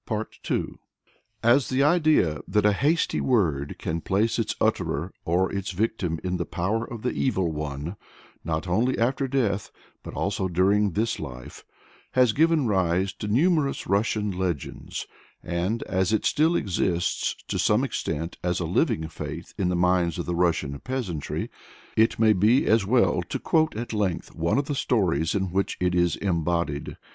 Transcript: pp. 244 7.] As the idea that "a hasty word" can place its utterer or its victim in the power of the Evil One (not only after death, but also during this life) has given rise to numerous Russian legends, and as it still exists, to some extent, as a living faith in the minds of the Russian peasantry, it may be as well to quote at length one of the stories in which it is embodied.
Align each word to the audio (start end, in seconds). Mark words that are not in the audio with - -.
pp. 0.07 0.25
244 0.41 0.79
7.] 1.47 1.55
As 1.55 1.69
the 1.69 1.83
idea 1.83 2.39
that 2.47 2.65
"a 2.65 2.73
hasty 2.73 3.21
word" 3.21 3.75
can 3.77 4.01
place 4.01 4.39
its 4.39 4.55
utterer 4.59 5.13
or 5.25 5.53
its 5.53 5.69
victim 5.69 6.19
in 6.23 6.37
the 6.37 6.45
power 6.47 6.83
of 6.83 7.03
the 7.03 7.11
Evil 7.11 7.51
One 7.51 7.97
(not 8.43 8.67
only 8.67 8.97
after 8.97 9.27
death, 9.27 9.69
but 10.01 10.15
also 10.15 10.47
during 10.47 10.93
this 10.93 11.19
life) 11.19 11.63
has 12.13 12.33
given 12.33 12.65
rise 12.65 13.13
to 13.13 13.27
numerous 13.27 13.85
Russian 13.85 14.31
legends, 14.31 15.05
and 15.43 15.83
as 15.83 16.11
it 16.11 16.25
still 16.25 16.55
exists, 16.55 17.35
to 17.47 17.59
some 17.59 17.83
extent, 17.83 18.39
as 18.43 18.59
a 18.59 18.65
living 18.65 19.07
faith 19.07 19.53
in 19.55 19.69
the 19.69 19.75
minds 19.75 20.17
of 20.17 20.25
the 20.25 20.33
Russian 20.33 20.79
peasantry, 20.79 21.51
it 21.95 22.17
may 22.17 22.33
be 22.33 22.65
as 22.65 22.87
well 22.87 23.21
to 23.29 23.37
quote 23.37 23.75
at 23.75 23.93
length 23.93 24.33
one 24.33 24.57
of 24.57 24.65
the 24.65 24.73
stories 24.73 25.35
in 25.35 25.51
which 25.51 25.77
it 25.79 25.93
is 25.93 26.15
embodied. 26.15 26.97